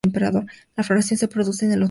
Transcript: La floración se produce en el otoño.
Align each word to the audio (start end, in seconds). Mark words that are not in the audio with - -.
La 0.75 0.83
floración 0.83 1.15
se 1.19 1.27
produce 1.27 1.63
en 1.65 1.73
el 1.73 1.73
otoño. 1.73 1.79